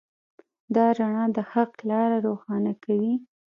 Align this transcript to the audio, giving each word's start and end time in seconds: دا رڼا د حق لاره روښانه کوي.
دا 0.75 0.85
رڼا 0.97 1.25
د 1.35 1.37
حق 1.51 1.71
لاره 1.89 2.17
روښانه 2.27 2.73
کوي. 2.83 3.13